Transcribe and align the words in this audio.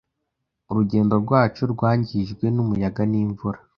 Urugendo 0.71 1.13
rwacu 1.23 1.61
rwangijwe 1.73 2.45
n'umuyaga 2.55 3.03
n'imvura. 3.11 3.59